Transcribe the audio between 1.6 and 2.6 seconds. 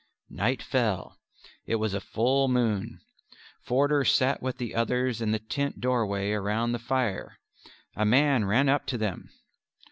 it was a full